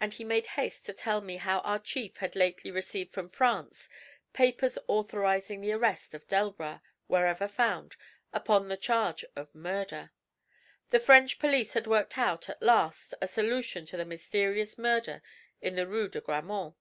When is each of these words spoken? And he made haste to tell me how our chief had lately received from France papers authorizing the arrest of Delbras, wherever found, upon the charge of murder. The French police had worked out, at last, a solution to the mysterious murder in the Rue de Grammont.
And 0.00 0.14
he 0.14 0.24
made 0.24 0.46
haste 0.56 0.86
to 0.86 0.94
tell 0.94 1.20
me 1.20 1.36
how 1.36 1.58
our 1.58 1.78
chief 1.78 2.16
had 2.16 2.34
lately 2.34 2.70
received 2.70 3.12
from 3.12 3.28
France 3.28 3.90
papers 4.32 4.78
authorizing 4.88 5.60
the 5.60 5.72
arrest 5.72 6.14
of 6.14 6.26
Delbras, 6.26 6.80
wherever 7.08 7.46
found, 7.46 7.94
upon 8.32 8.68
the 8.68 8.78
charge 8.78 9.22
of 9.36 9.54
murder. 9.54 10.12
The 10.88 10.98
French 11.00 11.38
police 11.38 11.74
had 11.74 11.86
worked 11.86 12.16
out, 12.16 12.48
at 12.48 12.62
last, 12.62 13.12
a 13.20 13.28
solution 13.28 13.84
to 13.84 13.98
the 13.98 14.06
mysterious 14.06 14.78
murder 14.78 15.20
in 15.60 15.74
the 15.76 15.86
Rue 15.86 16.08
de 16.08 16.22
Grammont. 16.22 16.74